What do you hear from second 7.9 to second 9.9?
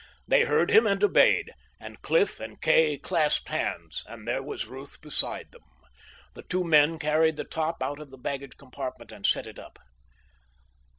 of the baggage compartment and set it up.